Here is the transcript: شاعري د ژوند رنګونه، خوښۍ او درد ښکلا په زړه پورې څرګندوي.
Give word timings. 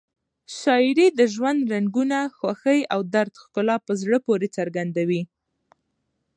شاعري 0.59 1.07
د 1.19 1.21
ژوند 1.33 1.59
رنګونه، 1.73 2.17
خوښۍ 2.37 2.79
او 2.93 2.99
درد 3.13 3.33
ښکلا 3.43 3.75
په 3.85 3.91
زړه 4.01 4.17
پورې 4.27 4.47
څرګندوي. 4.57 5.21